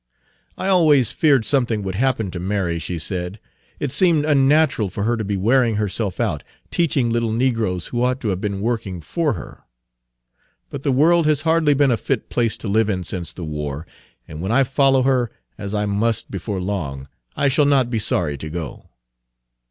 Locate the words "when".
14.41-14.51